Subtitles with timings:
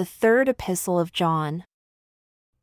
[0.00, 1.64] The third epistle of John.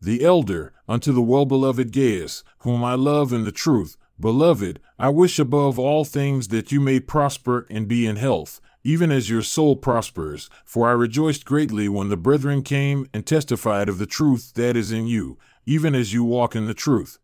[0.02, 5.10] The elder, unto the well beloved Gaius, whom I love in the truth, beloved, I
[5.10, 9.43] wish above all things that you may prosper and be in health, even as your
[9.43, 10.50] soul prospers.
[10.65, 14.91] For I rejoiced greatly when the brethren came and testified of the truth that is
[14.91, 17.19] in you, even as you walk in the truth.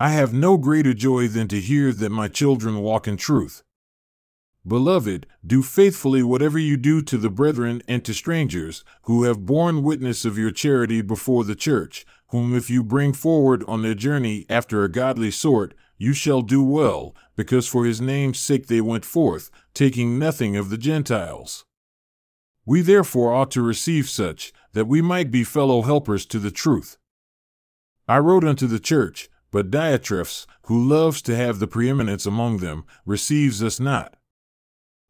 [0.00, 3.62] I have no greater joy than to hear that my children walk in truth.
[4.66, 9.82] Beloved, do faithfully whatever you do to the brethren and to strangers, who have borne
[9.82, 14.46] witness of your charity before the church, whom if you bring forward on their journey
[14.48, 19.04] after a godly sort, you shall do well, because for his name's sake they went
[19.04, 21.66] forth, taking nothing of the Gentiles.
[22.64, 26.96] We therefore ought to receive such, that we might be fellow helpers to the truth.
[28.08, 32.86] I wrote unto the church, but Diotrephes, who loves to have the preeminence among them,
[33.04, 34.16] receives us not.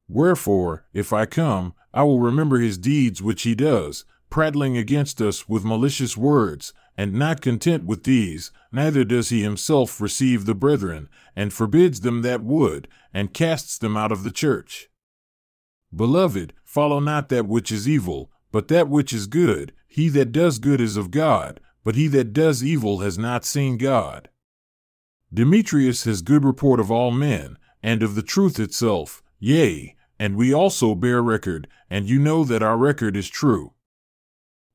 [0.08, 5.48] Wherefore, if I come, I will remember his deeds which he does, prattling against us
[5.48, 11.08] with malicious words, and not content with these, neither does he himself receive the brethren,
[11.34, 14.88] and forbids them that would, and casts them out of the church.
[15.94, 19.72] Beloved, follow not that which is evil, but that which is good.
[19.86, 23.78] He that does good is of God, but he that does evil has not seen
[23.78, 24.28] God.
[25.32, 30.54] Demetrius has good report of all men, and of the truth itself, Yea, and we
[30.54, 33.74] also bear record, and you know that our record is true.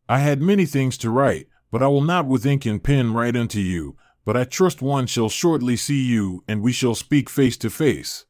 [0.08, 3.36] I had many things to write, but I will not with ink and pen write
[3.36, 7.58] unto you, but I trust one shall shortly see you, and we shall speak face
[7.58, 8.28] to face.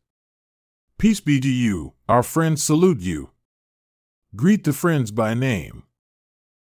[0.97, 3.31] Peace be to you, our friends salute you.
[4.33, 5.83] Greet the friends by name.